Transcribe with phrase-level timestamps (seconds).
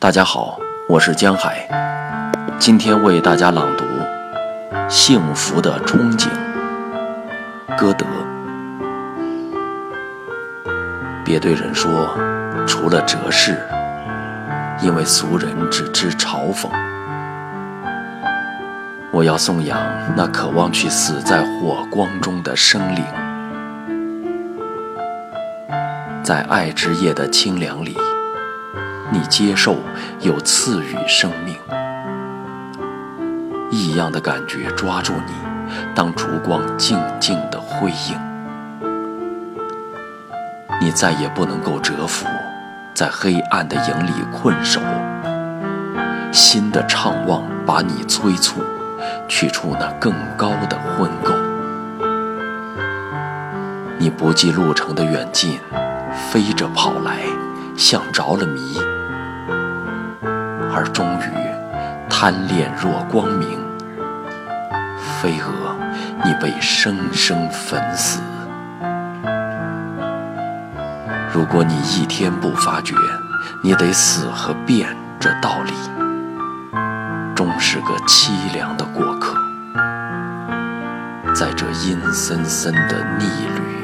[0.00, 0.58] 大家好，
[0.88, 1.68] 我是江海，
[2.58, 3.84] 今天为大家朗读
[4.88, 6.26] 《幸福的憧憬》。
[7.76, 8.06] 歌德。
[11.22, 12.16] 别对人说，
[12.66, 13.62] 除了哲士，
[14.80, 16.70] 因为俗人只知嘲讽。
[19.12, 19.78] 我要颂扬
[20.16, 23.04] 那渴望去死在火光中的生灵，
[26.22, 27.98] 在爱之夜的清凉里。
[29.12, 29.76] 你接受
[30.20, 31.56] 又赐予生命，
[33.70, 35.32] 异样的感觉抓住你，
[35.94, 38.16] 当烛光静静的辉映，
[40.80, 42.24] 你再也不能够蛰伏，
[42.94, 44.80] 在黑暗的营里困守。
[46.30, 48.62] 新的怅望把你催促，
[49.26, 51.34] 去出那更高的昏垢。
[53.98, 55.58] 你不计路程的远近，
[56.30, 57.18] 飞着跑来，
[57.76, 58.80] 像着了迷。
[60.72, 61.24] 而终于
[62.08, 63.58] 贪恋若光明，
[65.20, 65.74] 飞蛾，
[66.24, 68.20] 你被生生焚死。
[71.32, 72.94] 如果你一天不发觉，
[73.62, 75.72] 你得死和变这道理，
[77.34, 79.36] 终是个凄凉的过客，
[81.34, 83.79] 在这阴森森的逆旅。